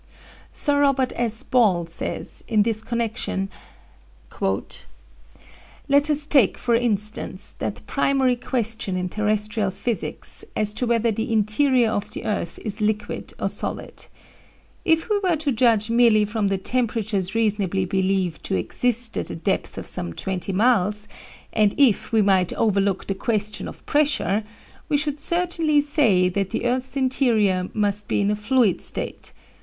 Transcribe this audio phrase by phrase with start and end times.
[0.51, 1.43] Sir Robert S.
[1.43, 3.49] Ball says, in this connection:
[5.87, 11.31] "Let us take, for instance, that primary question in terrestrial physics, as to whether the
[11.31, 14.07] interior of the earth is liquid or solid.
[14.85, 19.35] If we were to judge merely from the temperatures reasonably believed to exist at a
[19.35, 21.07] depth of some twenty miles,
[21.53, 24.43] and if we might overlook the question of pressure,
[24.89, 29.31] we should certainly say that the earth's interior must be in a fluid state.